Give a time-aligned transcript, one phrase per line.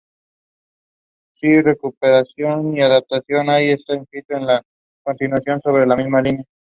[1.39, 4.63] Si recuperación o adaptación hay, está inscrito a la
[5.05, 6.45] continuación sobre la misma línea.